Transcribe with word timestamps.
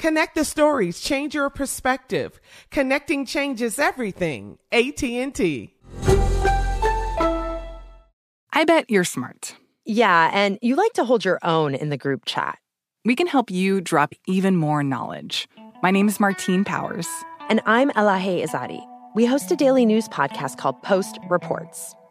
Connect 0.00 0.34
the 0.34 0.46
stories, 0.46 0.98
change 0.98 1.34
your 1.34 1.50
perspective. 1.50 2.40
Connecting 2.70 3.26
changes 3.26 3.78
everything. 3.78 4.56
AT&T. 4.72 5.74
I 8.50 8.64
bet 8.64 8.88
you're 8.88 9.04
smart. 9.04 9.56
Yeah, 9.84 10.30
and 10.32 10.58
you 10.62 10.74
like 10.74 10.94
to 10.94 11.04
hold 11.04 11.22
your 11.22 11.38
own 11.42 11.74
in 11.74 11.90
the 11.90 11.98
group 11.98 12.24
chat. 12.24 12.58
We 13.04 13.14
can 13.14 13.26
help 13.26 13.50
you 13.50 13.82
drop 13.82 14.14
even 14.26 14.56
more 14.56 14.82
knowledge. 14.82 15.46
My 15.82 15.90
name 15.90 16.08
is 16.08 16.18
Martine 16.18 16.64
Powers. 16.64 17.08
And 17.50 17.60
I'm 17.66 17.90
Elahe 17.90 18.42
Izadi. 18.42 18.82
We 19.14 19.26
host 19.26 19.52
a 19.52 19.56
daily 19.56 19.84
news 19.84 20.08
podcast 20.08 20.56
called 20.56 20.82
Post 20.82 21.18
Reports. 21.28 21.94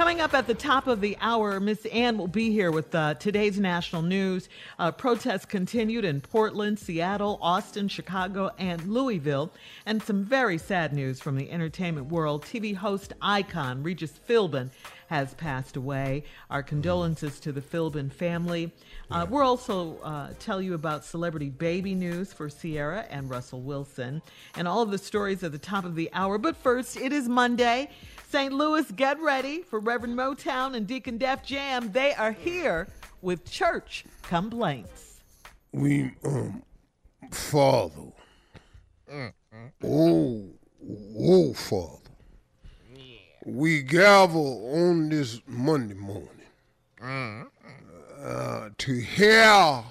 Coming 0.00 0.22
up 0.22 0.32
at 0.32 0.46
the 0.46 0.54
top 0.54 0.86
of 0.86 1.02
the 1.02 1.14
hour, 1.20 1.60
Miss 1.60 1.84
Ann 1.84 2.16
will 2.16 2.26
be 2.26 2.50
here 2.50 2.70
with 2.70 2.94
uh, 2.94 3.12
today's 3.16 3.60
national 3.60 4.00
news. 4.00 4.48
Uh, 4.78 4.90
protests 4.90 5.44
continued 5.44 6.06
in 6.06 6.22
Portland, 6.22 6.78
Seattle, 6.78 7.38
Austin, 7.42 7.86
Chicago, 7.86 8.50
and 8.56 8.82
Louisville. 8.86 9.52
And 9.84 10.02
some 10.02 10.24
very 10.24 10.56
sad 10.56 10.94
news 10.94 11.20
from 11.20 11.36
the 11.36 11.50
entertainment 11.50 12.06
world. 12.06 12.46
TV 12.46 12.74
host 12.74 13.12
icon 13.20 13.82
Regis 13.82 14.18
Philbin 14.26 14.70
has 15.10 15.34
passed 15.34 15.74
away. 15.74 16.22
Our 16.50 16.62
condolences 16.62 17.40
to 17.40 17.50
the 17.50 17.60
Philbin 17.60 18.12
family. 18.12 18.70
Uh, 19.10 19.26
we'll 19.28 19.44
also 19.44 19.98
uh, 20.04 20.28
tell 20.38 20.62
you 20.62 20.74
about 20.74 21.04
celebrity 21.04 21.48
baby 21.48 21.96
news 21.96 22.32
for 22.32 22.48
Ciara 22.48 23.04
and 23.10 23.28
Russell 23.28 23.60
Wilson, 23.60 24.22
and 24.56 24.68
all 24.68 24.82
of 24.82 24.92
the 24.92 24.98
stories 24.98 25.42
at 25.42 25.50
the 25.50 25.58
top 25.58 25.84
of 25.84 25.96
the 25.96 26.08
hour. 26.12 26.38
But 26.38 26.56
first, 26.56 26.96
it 26.96 27.12
is 27.12 27.28
Monday. 27.28 27.90
St. 28.28 28.52
Louis, 28.52 28.88
get 28.92 29.20
ready 29.20 29.62
for 29.62 29.80
Reverend 29.80 30.16
Motown 30.16 30.76
and 30.76 30.86
Deacon 30.86 31.18
Def 31.18 31.42
Jam. 31.42 31.90
They 31.90 32.14
are 32.14 32.30
here 32.30 32.86
with 33.20 33.44
church 33.50 34.04
complaints. 34.22 35.22
We, 35.72 36.12
um, 36.24 36.62
Father, 37.32 38.12
oh, 39.82 40.50
oh, 41.18 41.52
Father, 41.54 41.99
we 43.44 43.82
gather 43.82 44.38
on 44.38 45.08
this 45.08 45.40
Monday 45.46 45.94
morning 45.94 46.28
uh, 48.22 48.68
to 48.76 48.94
hear 48.94 49.82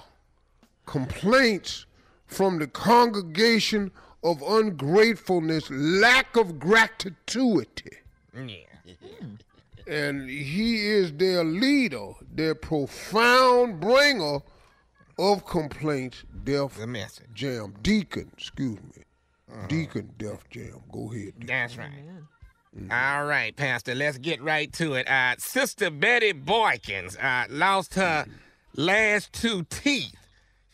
complaints 0.86 1.86
from 2.26 2.58
the 2.58 2.66
congregation 2.66 3.90
of 4.22 4.42
ungratefulness, 4.42 5.68
lack 5.70 6.36
of 6.36 6.58
gratitude. 6.58 7.82
And 9.86 10.30
he 10.30 10.86
is 10.86 11.12
their 11.14 11.42
leader, 11.42 12.12
their 12.32 12.54
profound 12.54 13.80
bringer 13.80 14.40
of 15.18 15.44
complaints, 15.44 16.22
Def 16.44 16.76
The 16.76 16.86
message. 16.86 17.26
Jam. 17.34 17.74
Deacon, 17.82 18.30
excuse 18.36 18.78
me. 18.78 19.02
Deacon 19.66 20.10
Def 20.16 20.48
Jam. 20.48 20.80
Go 20.92 21.12
ahead. 21.12 21.34
Deacon. 21.40 21.46
That's 21.46 21.76
right. 21.76 21.90
All 22.90 23.24
right, 23.24 23.54
Pastor, 23.54 23.94
let's 23.94 24.18
get 24.18 24.40
right 24.42 24.72
to 24.74 24.94
it. 24.94 25.08
Uh, 25.08 25.34
Sister 25.38 25.90
Betty 25.90 26.32
Boykins 26.32 27.22
uh, 27.22 27.46
lost 27.50 27.94
her 27.94 28.26
last 28.76 29.32
two 29.32 29.64
teeth. 29.64 30.14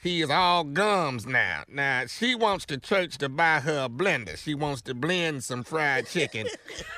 She 0.03 0.21
is 0.21 0.31
all 0.31 0.63
gums 0.63 1.27
now. 1.27 1.65
Now, 1.69 2.05
she 2.07 2.35
wants 2.35 2.67
the 2.67 2.77
church 2.77 3.19
to 3.19 3.29
buy 3.29 3.61
her 3.61 3.87
a 3.87 3.89
blender. 3.89 4.37
She 4.37 4.55
wants 4.55 4.83
to 4.83 4.95
blend 4.95 5.43
some 5.43 5.65
fried 5.65 6.07
chicken. 6.07 6.47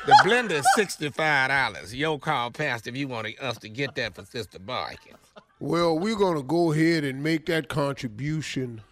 the 0.04 0.12
blender 0.26 0.52
is 0.52 0.66
$65. 0.76 1.96
Yo 1.96 2.18
call, 2.18 2.50
Pastor, 2.50 2.90
if 2.90 2.96
you 2.96 3.08
want 3.08 3.28
us 3.40 3.56
to 3.58 3.68
get 3.68 3.94
that 3.94 4.16
for 4.16 4.24
Sister 4.24 4.58
Boykins. 4.58 5.16
Well, 5.60 5.98
we're 5.98 6.16
gonna 6.16 6.42
go 6.42 6.72
ahead 6.72 7.04
and 7.04 7.22
make 7.22 7.46
that 7.46 7.68
contribution 7.68 8.82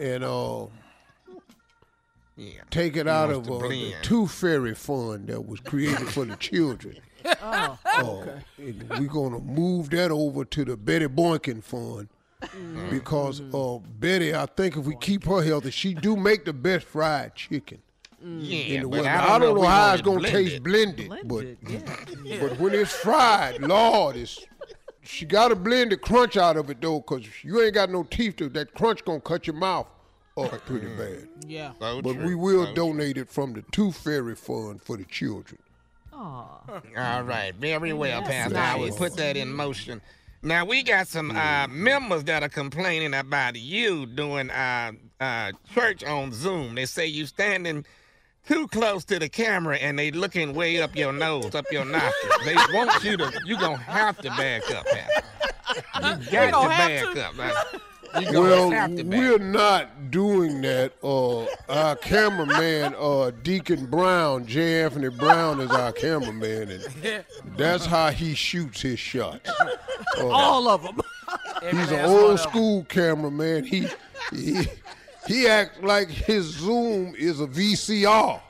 and 0.00 0.22
uh 0.24 0.66
Yeah. 2.38 2.60
take 2.70 2.96
it 2.96 3.06
He 3.06 3.10
out 3.10 3.30
of 3.30 3.46
to 3.48 3.54
uh, 3.54 3.58
the 3.58 3.66
blend. 3.68 3.94
Tooth 4.02 4.30
Fairy 4.30 4.74
Fund 4.74 5.26
that 5.26 5.44
was 5.44 5.58
created 5.60 6.08
for 6.08 6.24
the 6.24 6.36
children. 6.40 6.96
Oh, 7.42 7.78
okay. 7.98 8.42
we're 8.98 9.08
gonna 9.08 9.40
move 9.40 9.90
that 9.90 10.12
over 10.12 10.44
to 10.44 10.64
the 10.64 10.76
Betty 10.76 11.08
Boykin 11.08 11.60
Fund 11.62 12.08
because 12.90 13.40
uh, 13.52 13.78
Betty, 13.98 14.34
I 14.34 14.46
think 14.46 14.76
if 14.76 14.84
we 14.84 14.94
keep 14.96 15.24
her 15.24 15.42
healthy, 15.42 15.72
she 15.72 15.94
do 15.94 16.16
make 16.16 16.44
the 16.44 16.52
best 16.52 16.86
fried 16.86 17.34
chicken. 17.34 17.82
Yeah, 18.20 18.58
in 18.58 18.82
the 18.82 18.88
but 18.88 19.00
world. 19.00 19.06
I 19.06 19.16
don't 19.16 19.30
I 19.30 19.38
don't 19.38 19.54
know 19.56 19.62
know, 19.62 19.68
how 19.68 19.92
it's 19.94 20.02
gonna 20.02 20.28
taste 20.28 20.62
blended, 20.62 21.08
but 21.24 21.44
but 22.40 22.58
when 22.60 22.74
it's 22.74 22.92
fried, 22.92 23.60
Lord, 23.60 24.16
it's 24.16 24.44
she 25.02 25.24
got 25.24 25.48
to 25.48 25.56
blend 25.56 25.90
the 25.92 25.96
crunch 25.96 26.36
out 26.36 26.56
of 26.56 26.68
it 26.70 26.80
though, 26.80 27.00
cause 27.00 27.24
you 27.42 27.62
ain't 27.62 27.74
got 27.74 27.90
no 27.90 28.04
teeth. 28.04 28.36
To, 28.36 28.48
that 28.50 28.74
crunch 28.74 29.04
gonna 29.04 29.20
cut 29.20 29.46
your 29.46 29.56
mouth 29.56 29.86
up 30.44 30.50
pretty 30.66 30.86
bad. 30.88 31.28
Yeah. 31.46 31.72
So 31.78 32.02
But 32.02 32.14
true, 32.14 32.26
we 32.26 32.34
will 32.34 32.66
so 32.66 32.74
donate 32.74 33.16
it 33.18 33.28
from 33.28 33.52
the 33.52 33.62
Tooth 33.72 33.96
Fairy 33.96 34.34
Fund 34.34 34.82
for 34.82 34.96
the 34.96 35.04
children. 35.04 35.58
Oh. 36.12 36.48
All 36.96 37.22
right, 37.22 37.54
very 37.54 37.92
well, 37.92 38.20
That's 38.22 38.32
Pastor. 38.52 38.58
I 38.58 38.74
will 38.76 38.94
put 38.96 39.16
that 39.16 39.36
in 39.36 39.52
motion. 39.52 40.00
Now 40.42 40.64
we 40.64 40.82
got 40.82 41.08
some 41.08 41.30
uh, 41.36 41.66
members 41.68 42.24
that 42.24 42.42
are 42.42 42.48
complaining 42.48 43.14
about 43.14 43.56
you 43.56 44.06
doing 44.06 44.50
uh, 44.50 44.92
uh, 45.20 45.52
church 45.74 46.04
on 46.04 46.32
Zoom. 46.32 46.74
They 46.76 46.86
say 46.86 47.06
you 47.06 47.26
standing 47.26 47.84
too 48.46 48.66
close 48.68 49.04
to 49.06 49.18
the 49.18 49.28
camera 49.28 49.76
and 49.78 49.98
they 49.98 50.10
looking 50.10 50.54
way 50.54 50.80
up 50.80 50.94
your 50.96 51.12
nose, 51.12 51.54
up 51.54 51.66
your 51.70 51.84
nostrils. 51.84 52.44
They 52.44 52.54
want 52.72 53.02
you 53.04 53.16
to. 53.16 53.32
You 53.44 53.58
gonna 53.58 53.76
have 53.78 54.18
to 54.18 54.30
back 54.30 54.62
up, 54.70 54.86
Pastor. 54.86 56.24
You 56.24 56.30
got 56.30 56.52
gonna 56.52 56.62
to 56.62 56.68
back 56.68 57.14
to. 57.14 57.26
up. 57.28 57.36
man. 57.36 57.52
You 58.20 58.24
gonna 58.32 58.40
Well, 58.40 58.70
have 58.70 58.96
to 58.96 59.04
back 59.04 59.18
we're 59.18 59.38
not 59.38 60.10
doing 60.10 60.60
that. 60.62 60.92
Uh, 61.02 61.44
our 61.68 61.96
cameraman, 61.96 62.94
uh, 62.98 63.30
Deacon 63.42 63.86
Brown, 63.86 64.46
J. 64.46 64.82
Anthony 64.82 65.08
Brown, 65.10 65.60
is 65.60 65.70
our 65.70 65.92
cameraman, 65.92 66.70
and 66.70 67.24
that's 67.56 67.84
how 67.86 68.10
he 68.10 68.34
shoots 68.34 68.80
his 68.80 68.98
shots. 68.98 69.50
Uh, 70.18 70.28
All 70.28 70.68
of 70.68 70.82
them. 70.82 71.00
He's 71.70 71.90
an 71.90 72.04
old 72.06 72.40
school 72.40 72.84
cameraman. 72.84 73.64
He 73.64 73.86
he 74.32 74.66
he 75.26 75.46
acts 75.46 75.82
like 75.82 76.08
his 76.08 76.44
Zoom 76.46 77.14
is 77.16 77.40
a 77.40 77.46
VCR. 77.46 78.40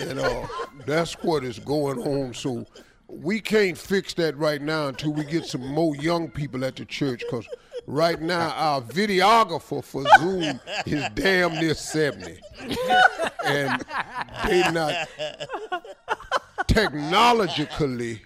and 0.00 0.16
know, 0.18 0.48
that's 0.86 1.14
what 1.22 1.44
is 1.44 1.58
going 1.60 1.98
on. 2.00 2.34
So 2.34 2.66
we 3.06 3.40
can't 3.40 3.78
fix 3.78 4.14
that 4.14 4.36
right 4.36 4.60
now 4.60 4.88
until 4.88 5.12
we 5.12 5.24
get 5.24 5.44
some 5.44 5.66
more 5.66 5.94
young 5.96 6.28
people 6.28 6.64
at 6.64 6.76
the 6.76 6.84
church. 6.84 7.22
Cause 7.30 7.46
right 7.90 8.20
now 8.20 8.50
our 8.50 8.80
videographer 8.80 9.82
for 9.84 10.04
Zoom 10.18 10.60
is 10.86 11.04
damn 11.14 11.54
near 11.54 11.74
seventy, 11.74 12.40
and 13.44 13.84
they 14.46 14.70
not 14.72 15.08
technologically 16.68 18.22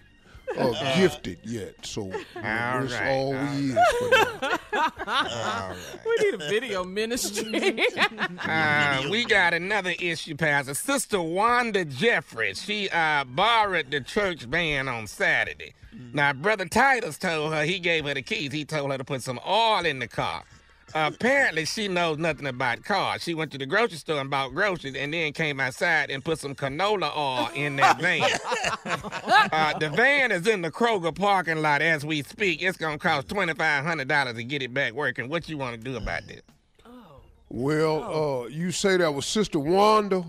uh, 0.58 0.96
gifted 0.96 1.38
yet. 1.44 1.74
So 1.84 2.10
that's 2.34 2.92
right, 2.92 3.08
all 3.08 3.30
we 3.32 3.36
is 3.36 3.78
for 3.98 4.08
them. 4.10 5.76
We 6.04 6.24
need 6.24 6.34
a 6.34 6.48
video 6.48 6.84
ministry. 6.84 7.86
Uh, 8.44 9.06
we 9.10 9.24
got 9.24 9.54
another 9.54 9.94
issue, 9.98 10.34
Pastor. 10.36 10.74
Sister 10.74 11.20
Wanda 11.20 11.84
Jeffries, 11.84 12.62
she 12.62 12.88
uh, 12.90 13.24
borrowed 13.24 13.90
the 13.90 14.00
church 14.00 14.42
van 14.42 14.88
on 14.88 15.06
Saturday. 15.06 15.74
Now, 16.12 16.32
Brother 16.32 16.66
Titus 16.66 17.18
told 17.18 17.52
her, 17.52 17.64
he 17.64 17.78
gave 17.78 18.04
her 18.04 18.14
the 18.14 18.22
keys. 18.22 18.52
He 18.52 18.64
told 18.64 18.90
her 18.90 18.98
to 18.98 19.04
put 19.04 19.22
some 19.22 19.40
oil 19.46 19.84
in 19.86 19.98
the 19.98 20.08
car. 20.08 20.44
Apparently, 20.94 21.64
she 21.64 21.88
knows 21.88 22.18
nothing 22.18 22.46
about 22.46 22.84
cars. 22.84 23.22
She 23.22 23.34
went 23.34 23.52
to 23.52 23.58
the 23.58 23.66
grocery 23.66 23.98
store 23.98 24.20
and 24.20 24.28
bought 24.30 24.54
groceries 24.54 24.94
and 24.94 25.14
then 25.14 25.32
came 25.32 25.60
outside 25.60 26.10
and 26.10 26.24
put 26.24 26.38
some 26.38 26.54
canola 26.54 27.16
oil 27.16 27.48
in 27.54 27.76
that 27.76 28.00
van. 28.00 28.22
uh, 29.52 29.78
the 29.78 29.90
van 29.90 30.32
is 30.32 30.46
in 30.46 30.62
the 30.62 30.70
Kroger 30.70 31.14
parking 31.14 31.62
lot 31.62 31.82
as 31.82 32.04
we 32.04 32.22
speak. 32.22 32.62
It's 32.62 32.76
going 32.76 32.98
to 32.98 33.02
cost 33.02 33.28
$2,500 33.28 34.34
to 34.34 34.44
get 34.44 34.62
it 34.62 34.74
back 34.74 34.92
working. 34.92 35.28
What 35.28 35.48
you 35.48 35.56
want 35.58 35.76
to 35.76 35.80
do 35.82 35.96
about 35.96 36.26
this? 36.26 36.42
Well, 37.48 38.42
uh, 38.44 38.46
you 38.48 38.72
say 38.72 38.96
that 38.96 39.12
was 39.14 39.26
Sister 39.26 39.60
Wanda? 39.60 40.24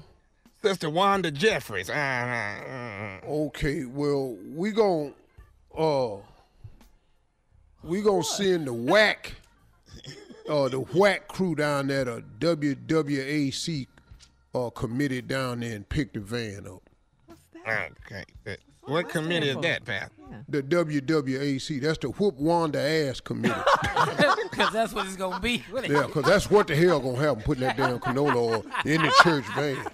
Sister 0.62 0.90
Wanda 0.90 1.32
Jeffries. 1.32 1.90
Uh-huh. 1.90 3.20
Okay, 3.28 3.86
well, 3.86 4.36
we 4.54 4.72
gon' 4.72 5.14
uh 5.78 6.18
we 7.84 8.02
gonna 8.02 8.24
send 8.24 8.66
the 8.68 8.74
whack 8.74 9.34
uh 10.50 10.68
the 10.70 10.80
whack 10.80 11.28
crew 11.28 11.56
down 11.56 11.88
there 11.88 12.06
to 12.06 12.24
WWAC 12.40 13.88
uh 14.54 14.70
committee 14.72 15.22
down 15.22 15.60
there 15.62 15.76
and 15.76 15.88
pick 15.88 16.14
the 16.14 16.20
van 16.20 16.66
up. 16.68 16.82
What's 17.26 17.42
that? 17.66 17.92
Okay. 18.06 18.26
good. 18.44 18.58
What 18.84 19.10
committee 19.10 19.50
is 19.50 19.58
that, 19.58 19.84
Pat? 19.84 20.12
The 20.48 20.62
WWAC, 20.62 21.82
that's 21.82 21.98
the 21.98 22.10
whoop 22.10 22.36
Wanda 22.36 22.80
ass 22.80 23.20
committee. 23.20 23.56
Because 24.56 24.72
that's 24.72 24.94
what 24.94 25.06
it's 25.06 25.18
going 25.18 25.34
to 25.34 25.40
be. 25.42 25.62
yeah, 25.90 26.04
because 26.06 26.24
that's 26.24 26.50
what 26.50 26.68
the 26.68 26.76
hell 26.78 27.02
gonna 27.02 27.18
happen 27.18 27.44
putting 27.44 27.64
that 27.66 27.76
damn 27.76 28.00
canola 28.00 28.36
oil 28.36 28.66
in 28.86 29.02
the 29.02 29.12
church 29.22 29.44
van. 29.54 29.86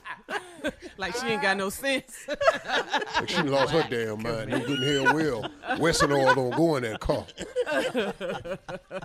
Like 1.01 1.15
she 1.15 1.25
ain't 1.29 1.41
got 1.41 1.57
no 1.57 1.71
sense. 1.71 2.27
Like 2.27 3.27
she 3.27 3.41
lost 3.41 3.73
her 3.73 3.83
damn 3.89 4.21
mind. 4.21 4.51
No 4.51 4.59
good 4.59 4.83
in 4.83 5.03
hell 5.03 5.15
well. 5.15 5.51
Wesson 5.79 6.11
oil 6.11 6.35
don't 6.35 6.55
go 6.55 6.75
in 6.75 6.83
that 6.83 6.99
car. 6.99 7.25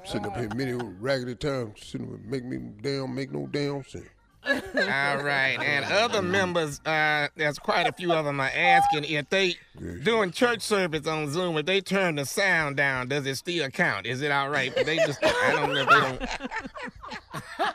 Sitting 0.04 0.26
up 0.26 0.36
here 0.36 0.50
many 0.54 0.74
raggedy 0.74 1.34
times, 1.36 1.80
sitting 1.82 2.12
up 2.12 2.20
make 2.20 2.44
me 2.44 2.58
damn 2.82 3.14
make 3.14 3.32
no 3.32 3.46
damn 3.46 3.82
sense. 3.84 4.04
All 4.46 5.22
right. 5.22 5.56
And 5.58 5.86
other 5.86 6.20
members, 6.20 6.80
uh, 6.84 7.28
there's 7.34 7.58
quite 7.58 7.86
a 7.86 7.92
few 7.92 8.12
of 8.12 8.26
them 8.26 8.40
are 8.40 8.50
asking 8.54 9.04
if 9.04 9.30
they 9.30 9.56
doing 10.02 10.32
church 10.32 10.60
service 10.60 11.06
on 11.06 11.30
Zoom, 11.30 11.56
if 11.56 11.64
they 11.64 11.80
turn 11.80 12.16
the 12.16 12.26
sound 12.26 12.76
down, 12.76 13.08
does 13.08 13.24
it 13.24 13.36
still 13.36 13.70
count? 13.70 14.06
Is 14.06 14.20
it 14.20 14.30
all 14.30 14.50
right? 14.50 14.70
But 14.74 14.84
they 14.84 14.96
just, 14.98 15.18
I 15.24 15.52
don't 15.52 15.72
know 15.72 15.80
if 15.80 15.88
they 15.88 16.00
don't. 16.00 17.74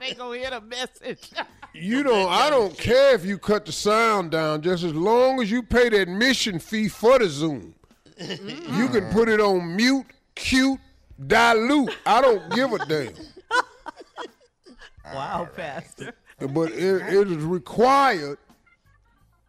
They 0.00 0.14
gonna 0.14 0.38
hear 0.38 0.50
the 0.50 0.60
message. 0.60 1.30
You 1.72 2.02
don't. 2.02 2.28
I 2.28 2.50
don't 2.50 2.76
care 2.76 3.14
if 3.14 3.24
you 3.24 3.38
cut 3.38 3.66
the 3.66 3.72
sound 3.72 4.32
down, 4.32 4.62
just 4.62 4.82
as 4.82 4.94
long 4.94 5.40
as 5.40 5.50
you 5.50 5.62
pay 5.62 5.88
the 5.88 6.00
admission 6.00 6.58
fee 6.58 6.88
for 6.88 7.18
the 7.18 7.28
Zoom. 7.28 7.74
You 8.18 8.88
can 8.88 9.10
put 9.12 9.28
it 9.28 9.40
on 9.40 9.76
mute, 9.76 10.06
cute, 10.34 10.80
dilute. 11.26 11.96
I 12.04 12.20
don't 12.20 12.52
give 12.52 12.72
a 12.72 12.84
damn. 12.86 13.14
Wow, 15.14 15.48
Pastor. 15.56 16.14
But 16.38 16.72
it, 16.72 17.02
it 17.02 17.30
is 17.30 17.44
required 17.44 18.38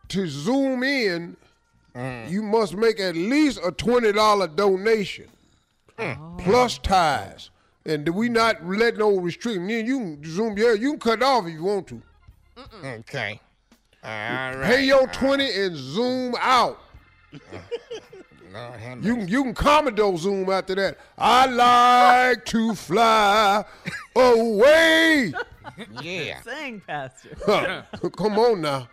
to 0.09 0.27
zoom 0.27 0.83
in. 0.83 1.37
Mm. 1.95 2.29
You 2.29 2.41
must 2.41 2.75
make 2.75 2.99
at 2.99 3.15
least 3.15 3.59
a 3.63 3.71
twenty 3.71 4.11
dollar 4.11 4.47
donation 4.47 5.27
mm. 5.97 6.39
plus 6.39 6.77
ties. 6.79 7.50
And 7.85 8.05
do 8.05 8.13
we 8.13 8.29
not 8.29 8.65
let 8.65 8.97
no 8.97 9.17
restriction. 9.17 9.67
You 9.67 9.77
you 9.77 9.99
can 9.99 10.21
zoom, 10.25 10.57
yeah, 10.57 10.73
you 10.73 10.91
can 10.91 10.99
cut 10.99 11.23
off 11.23 11.45
if 11.47 11.53
you 11.53 11.63
want 11.63 11.87
to. 11.87 12.01
Okay. 12.85 13.39
All 14.03 14.09
right. 14.09 14.63
Pay 14.63 14.85
your 14.85 15.07
20 15.07 15.61
and 15.63 15.75
zoom 15.75 16.35
out. 16.39 16.79
Lord 18.53 19.03
You 19.03 19.15
can 19.15 19.27
you 19.27 19.43
can 19.43 19.53
Commodore 19.53 20.17
zoom 20.17 20.49
after 20.49 20.75
that. 20.75 20.97
I 21.17 21.45
like 21.45 22.45
to 22.47 22.75
fly 22.75 23.63
away. 24.15 25.33
Yeah. 26.01 26.41
Sing, 26.41 26.81
Pastor. 26.85 27.29
Huh. 27.45 27.83
Come 28.17 28.37
on 28.37 28.61
now. 28.61 28.89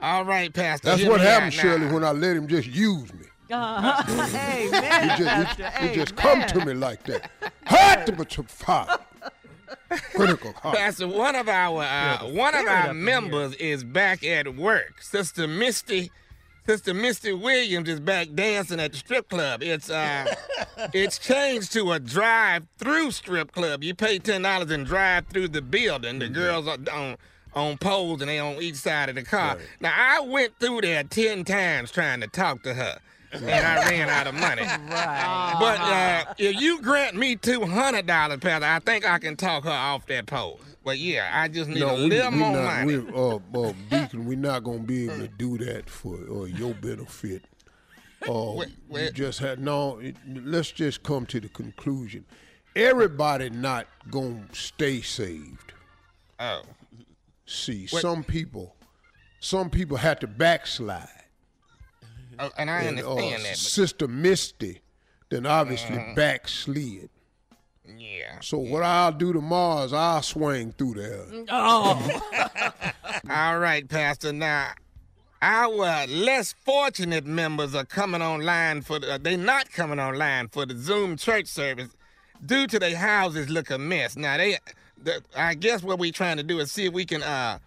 All 0.00 0.24
right, 0.24 0.52
Pastor. 0.52 0.88
That's 0.88 1.02
hear 1.02 1.10
what 1.10 1.20
me 1.20 1.26
happens, 1.26 1.56
now. 1.56 1.62
Shirley, 1.62 1.86
when 1.92 2.04
I 2.04 2.12
let 2.12 2.36
him 2.36 2.46
just 2.48 2.68
use 2.68 3.12
me. 3.12 3.20
Uh, 3.52 4.02
He 4.04 4.68
amen, 4.68 5.18
just, 5.18 5.28
Pastor. 5.58 5.70
he, 5.80 5.88
he 5.88 5.94
just 5.94 6.16
come 6.16 6.42
to 6.46 6.64
me 6.64 6.72
like 6.72 7.04
that. 7.04 7.30
Hot 7.66 8.06
to 8.06 8.24
to 8.24 8.42
fire. 8.44 8.98
Critical 10.14 10.52
heart. 10.62 10.76
Pastor, 10.76 11.08
one 11.08 11.34
of 11.34 11.48
our 11.48 11.82
uh, 11.82 12.18
one 12.30 12.54
of 12.54 12.66
our 12.66 12.94
members 12.94 13.54
is 13.56 13.84
back 13.84 14.24
at 14.24 14.56
work. 14.56 15.00
Sister 15.02 15.46
Misty, 15.46 16.10
Sister 16.66 16.94
Misty 16.94 17.32
Williams 17.32 17.88
is 17.88 18.00
back 18.00 18.28
dancing 18.34 18.80
at 18.80 18.92
the 18.92 18.98
strip 18.98 19.28
club. 19.28 19.62
It's 19.62 19.90
uh, 19.90 20.34
it's 20.92 21.18
changed 21.18 21.72
to 21.72 21.92
a 21.92 22.00
drive-through 22.00 23.10
strip 23.12 23.52
club. 23.52 23.82
You 23.84 23.94
pay 23.94 24.18
ten 24.18 24.42
dollars 24.42 24.70
and 24.70 24.86
drive 24.86 25.26
through 25.28 25.48
the 25.48 25.62
building. 25.62 26.18
The 26.18 26.28
girls 26.28 26.66
are 26.66 26.78
on 26.92 27.16
on 27.54 27.78
poles 27.78 28.20
and 28.20 28.28
they 28.28 28.38
on 28.40 28.60
each 28.60 28.74
side 28.76 29.08
of 29.08 29.14
the 29.14 29.22
car. 29.22 29.58
Now 29.80 29.92
I 29.96 30.20
went 30.20 30.58
through 30.58 30.80
there 30.80 31.04
ten 31.04 31.44
times 31.44 31.90
trying 31.92 32.20
to 32.20 32.26
talk 32.26 32.62
to 32.64 32.74
her. 32.74 32.98
And 33.42 33.66
I 33.66 33.88
ran 33.90 34.08
out 34.08 34.26
of 34.26 34.34
money. 34.34 34.62
Right. 34.62 35.56
But 35.60 35.80
uh, 35.80 36.34
if 36.38 36.60
you 36.60 36.80
grant 36.82 37.16
me 37.16 37.36
two 37.36 37.62
hundred 37.66 38.06
dollars, 38.06 38.38
Pastor, 38.40 38.66
I 38.66 38.78
think 38.78 39.04
I 39.08 39.18
can 39.18 39.36
talk 39.36 39.64
her 39.64 39.70
off 39.70 40.06
that 40.06 40.26
pole. 40.26 40.60
But 40.84 40.98
yeah, 40.98 41.30
I 41.32 41.48
just 41.48 41.68
need 41.68 41.80
No, 41.80 41.90
a 41.90 41.94
we, 41.94 42.08
little 42.10 42.30
we 42.30 42.36
more 42.38 42.52
not, 42.52 42.84
money. 42.84 42.98
we, 42.98 43.12
uh, 43.12 43.36
uh, 43.68 43.72
Deacon, 43.90 44.26
we're 44.26 44.36
not 44.38 44.64
gonna 44.64 44.78
be 44.80 45.04
able 45.06 45.18
to 45.18 45.28
do 45.28 45.58
that 45.58 45.88
for 45.88 46.14
uh, 46.16 46.44
your 46.44 46.74
benefit. 46.74 47.42
Uh, 48.28 48.52
Wait, 48.54 48.68
you 48.90 49.10
just 49.10 49.38
had 49.38 49.58
no. 49.58 49.98
It, 49.98 50.16
let's 50.26 50.70
just 50.70 51.02
come 51.02 51.26
to 51.26 51.40
the 51.40 51.48
conclusion. 51.48 52.24
Everybody 52.76 53.50
not 53.50 53.86
gonna 54.10 54.44
stay 54.52 55.00
saved. 55.00 55.72
Oh, 56.40 56.62
See, 57.46 57.86
What- 57.90 58.02
some 58.02 58.24
people, 58.24 58.74
some 59.40 59.70
people 59.70 59.96
had 59.98 60.20
to 60.22 60.26
backslide. 60.26 61.08
Oh, 62.38 62.50
and 62.58 62.70
I 62.70 62.80
and, 62.82 62.98
understand 62.98 63.34
uh, 63.34 63.42
that. 63.44 63.56
Sister 63.56 64.08
Misty, 64.08 64.80
then 65.30 65.46
obviously 65.46 65.96
backslid. 66.14 67.10
yeah. 67.96 68.40
So 68.40 68.58
what 68.58 68.82
I'll 68.82 69.12
do 69.12 69.32
tomorrow 69.32 69.84
is 69.84 69.92
I'll 69.92 70.22
swing 70.22 70.72
through 70.72 70.94
there. 70.94 71.44
Oh. 71.50 72.20
All 73.30 73.58
right, 73.58 73.88
Pastor. 73.88 74.32
Now, 74.32 74.72
our 75.42 76.06
less 76.06 76.54
fortunate 76.64 77.26
members 77.26 77.74
are 77.74 77.84
coming 77.84 78.22
online 78.22 78.80
for 78.82 78.98
the, 78.98 79.14
uh, 79.14 79.18
they 79.20 79.36
not 79.36 79.70
coming 79.70 80.00
online 80.00 80.48
for 80.48 80.64
the 80.64 80.76
Zoom 80.76 81.16
church 81.16 81.46
service 81.46 81.90
due 82.44 82.66
to 82.66 82.78
their 82.78 82.96
houses 82.96 83.50
look 83.50 83.70
a 83.70 83.78
mess. 83.78 84.16
Now 84.16 84.38
they, 84.38 84.58
the, 85.02 85.22
I 85.36 85.54
guess 85.54 85.82
what 85.82 85.98
we're 85.98 86.12
trying 86.12 86.38
to 86.38 86.42
do 86.42 86.60
is 86.60 86.72
see 86.72 86.86
if 86.86 86.94
we 86.94 87.04
can 87.04 87.22
uh 87.22 87.58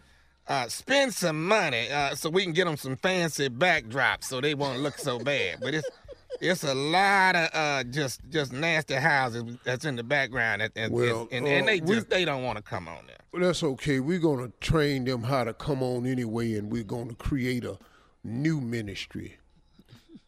uh, 0.47 0.67
spend 0.67 1.13
some 1.13 1.45
money 1.47 1.89
uh, 1.91 2.15
so 2.15 2.29
we 2.29 2.43
can 2.43 2.53
get 2.53 2.65
them 2.65 2.77
some 2.77 2.95
fancy 2.95 3.49
backdrops 3.49 4.25
so 4.25 4.39
they 4.41 4.53
won't 4.55 4.79
look 4.79 4.97
so 4.97 5.19
bad. 5.19 5.59
But 5.61 5.73
it's 5.75 5.89
it's 6.39 6.63
a 6.63 6.73
lot 6.75 7.35
of 7.35 7.49
uh, 7.53 7.83
just 7.85 8.21
just 8.29 8.53
nasty 8.53 8.95
houses 8.95 9.57
that's 9.63 9.85
in 9.85 9.95
the 9.95 10.03
background, 10.03 10.61
and, 10.61 10.71
and, 10.75 10.93
Well, 10.93 11.27
and, 11.31 11.47
and 11.47 11.67
they 11.67 11.79
uh, 11.79 11.85
we- 11.85 11.95
just 11.95 12.09
they 12.09 12.25
don't 12.25 12.43
want 12.43 12.57
to 12.57 12.63
come 12.63 12.87
on 12.87 13.05
there. 13.07 13.15
Well, 13.33 13.41
that's 13.41 13.61
okay. 13.63 13.99
We're 13.99 14.19
going 14.19 14.45
to 14.45 14.53
train 14.59 15.03
them 15.05 15.23
how 15.23 15.43
to 15.43 15.53
come 15.53 15.83
on 15.83 16.05
anyway, 16.07 16.53
and 16.55 16.71
we're 16.71 16.83
going 16.83 17.09
to 17.09 17.15
create 17.15 17.65
a 17.65 17.77
new 18.23 18.61
ministry 18.61 19.37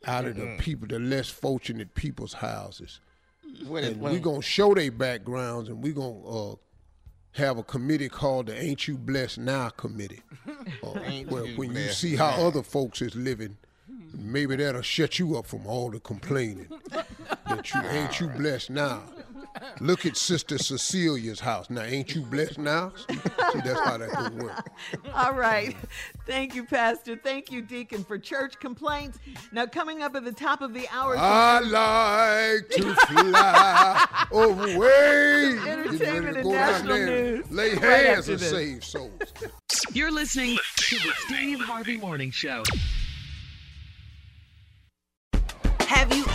out 0.05 0.25
of 0.25 0.35
the 0.35 0.43
Mm-mm. 0.43 0.59
people, 0.59 0.87
the 0.87 0.99
less 0.99 1.29
fortunate 1.29 1.93
people's 1.95 2.33
houses. 2.33 2.99
Is- 3.61 3.67
and 3.67 3.99
we're 4.01 4.19
going 4.19 4.41
to 4.41 4.47
show 4.47 4.73
their 4.75 4.91
backgrounds, 4.91 5.69
and 5.69 5.81
we're 5.83 5.93
going 5.93 6.21
to 6.21 6.27
uh, 6.29 6.55
have 7.33 7.57
a 7.57 7.63
committee 7.63 8.09
called 8.09 8.47
the 8.47 8.61
Ain't 8.61 8.87
You 8.87 8.97
Blessed 8.97 9.37
Now 9.39 9.69
Committee. 9.69 10.21
Uh, 10.83 10.93
well, 11.29 11.45
You 11.45 11.57
when 11.57 11.73
you 11.75 11.89
see 11.89 12.15
how 12.15 12.31
Now. 12.31 12.47
other 12.47 12.63
folks 12.63 13.01
is 13.01 13.15
living, 13.15 13.55
maybe 14.13 14.55
that'll 14.55 14.81
shut 14.81 15.19
you 15.19 15.37
up 15.37 15.45
from 15.45 15.65
all 15.67 15.89
the 15.91 15.99
complaining. 15.99 16.67
that 17.47 17.73
you 17.73 17.81
ain't 17.81 18.19
you 18.19 18.27
blessed 18.27 18.69
now. 18.71 19.03
Look 19.79 20.05
at 20.05 20.17
Sister 20.17 20.57
Cecilia's 20.57 21.39
house. 21.39 21.69
Now, 21.69 21.83
ain't 21.83 22.13
you 22.15 22.21
blessed 22.21 22.57
now? 22.57 22.91
See, 23.07 23.15
see 23.15 23.59
that's 23.63 23.79
how 23.81 23.97
that 23.97 24.09
could 24.09 24.41
work. 24.41 24.69
All 25.13 25.33
right. 25.33 25.75
Thank 26.25 26.55
you, 26.55 26.65
Pastor. 26.65 27.15
Thank 27.15 27.51
you, 27.51 27.61
Deacon, 27.61 28.03
for 28.03 28.17
church 28.17 28.59
complaints. 28.59 29.19
Now, 29.51 29.65
coming 29.65 30.01
up 30.01 30.15
at 30.15 30.25
the 30.25 30.31
top 30.31 30.61
of 30.61 30.73
the 30.73 30.87
hour. 30.91 31.15
I 31.17 31.59
like 31.59 32.69
to 32.69 32.95
fly 32.95 34.27
away. 34.31 35.55
Get 35.63 35.77
ready 35.77 35.89
Entertainment 35.89 36.33
to 36.33 36.39
and 36.39 36.43
go 36.43 36.51
down 36.51 36.71
national 36.71 36.95
there 36.95 37.05
news. 37.07 37.51
Lay 37.51 37.69
hands 37.69 38.19
after 38.19 38.31
and 38.31 38.39
this. 38.39 38.49
save 38.49 38.83
souls. 38.83 39.11
You're 39.93 40.11
listening 40.11 40.57
to 40.77 40.95
the 40.95 41.13
Steve 41.25 41.59
Harvey 41.61 41.97
Morning 41.97 42.31
Show. 42.31 42.63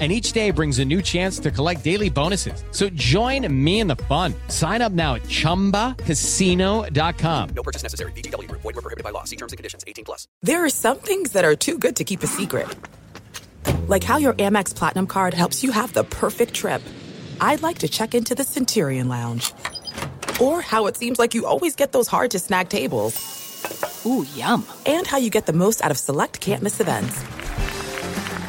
And 0.00 0.10
each 0.10 0.32
day 0.32 0.50
brings 0.50 0.80
a 0.80 0.84
new 0.84 1.00
chance 1.00 1.38
to 1.38 1.52
collect 1.52 1.84
daily 1.84 2.10
bonuses. 2.10 2.64
So 2.72 2.88
join 2.88 3.46
me 3.64 3.78
in 3.78 3.86
the 3.86 3.94
fun. 3.96 4.34
Sign 4.48 4.82
up 4.82 4.90
now 4.92 5.14
at 5.14 5.22
chumbacasino.com. 5.22 7.48
No 7.54 7.62
purchase 7.62 7.84
necessary. 7.84 8.10
VGW 8.12 8.48
Group. 8.48 8.62
Void 8.62 8.74
were 8.74 8.82
prohibited 8.82 9.04
by 9.04 9.10
law. 9.10 9.22
See 9.24 9.36
terms 9.36 9.52
and 9.52 9.58
conditions. 9.58 9.84
18 9.86 10.04
plus. 10.04 10.26
There 10.42 10.64
are 10.64 10.70
some 10.70 10.96
things 10.96 11.32
that 11.32 11.44
are 11.44 11.54
too 11.54 11.78
good 11.78 11.94
to 11.96 12.04
keep 12.04 12.22
a 12.24 12.26
secret. 12.26 12.66
Like 13.86 14.02
how 14.02 14.16
your 14.16 14.32
Amex 14.34 14.74
Platinum 14.74 15.06
card 15.06 15.34
helps 15.34 15.62
you 15.62 15.70
have 15.70 15.92
the 15.92 16.04
perfect 16.04 16.54
trip. 16.54 16.82
I'd 17.40 17.62
like 17.62 17.78
to 17.80 17.88
check 17.88 18.14
into 18.14 18.34
the 18.34 18.44
Centurion 18.44 19.08
Lounge. 19.08 19.52
Or 20.40 20.62
how 20.62 20.86
it 20.86 20.96
seems 20.96 21.18
like 21.18 21.34
you 21.34 21.46
always 21.46 21.76
get 21.76 21.92
those 21.92 22.08
hard 22.08 22.30
to 22.32 22.38
snag 22.38 22.68
tables. 22.68 24.02
Ooh, 24.06 24.24
yum. 24.34 24.66
And 24.86 25.06
how 25.06 25.18
you 25.18 25.30
get 25.30 25.46
the 25.46 25.52
most 25.52 25.82
out 25.82 25.90
of 25.90 25.98
select 25.98 26.40
can't 26.40 26.62
miss 26.62 26.80
events. 26.80 27.22